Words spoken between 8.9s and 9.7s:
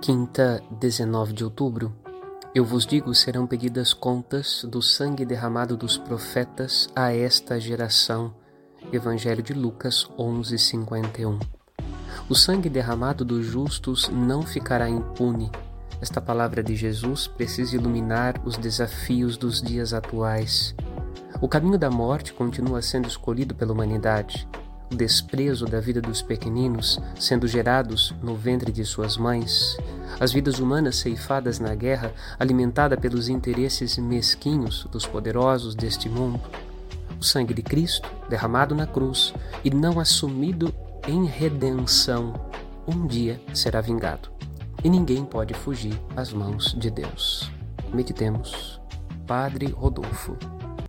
Evangelho de